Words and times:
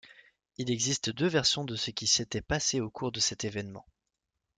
Il 0.57 0.71
existe 0.71 1.11
deux 1.11 1.27
versions 1.27 1.63
de 1.63 1.75
ce 1.75 1.91
qui 1.91 2.07
s’était 2.07 2.41
passé 2.41 2.81
au 2.81 2.89
cours 2.89 3.11
de 3.11 3.19
cet 3.19 3.43
événement. 3.45 3.85